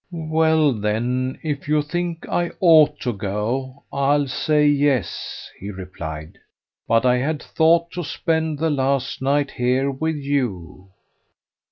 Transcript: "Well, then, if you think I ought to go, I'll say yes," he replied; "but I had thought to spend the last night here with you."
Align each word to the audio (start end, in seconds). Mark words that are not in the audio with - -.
"Well, 0.11 0.73
then, 0.73 1.37
if 1.43 1.67
you 1.67 1.83
think 1.83 2.27
I 2.27 2.49
ought 2.59 2.99
to 3.01 3.13
go, 3.13 3.83
I'll 3.93 4.25
say 4.27 4.65
yes," 4.67 5.51
he 5.59 5.69
replied; 5.69 6.39
"but 6.87 7.05
I 7.05 7.17
had 7.17 7.39
thought 7.43 7.91
to 7.91 8.03
spend 8.03 8.57
the 8.57 8.71
last 8.71 9.21
night 9.21 9.51
here 9.51 9.91
with 9.91 10.15
you." 10.15 10.87